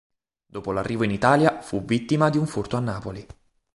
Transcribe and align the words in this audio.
Dopo 0.47 0.71
l'arrivo 0.71 1.03
in 1.03 1.11
Italia, 1.11 1.61
fu 1.61 1.85
vittima 1.85 2.31
di 2.31 2.39
un 2.39 2.47
furto 2.47 2.75
a 2.75 2.79
Napoli. 2.79 3.23